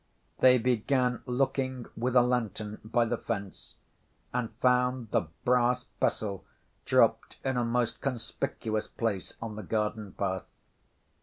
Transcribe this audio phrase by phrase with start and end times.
[0.39, 3.75] They began looking with a lantern by the fence
[4.33, 6.43] and found the brass pestle
[6.85, 10.45] dropped in a most conspicuous place on the garden path.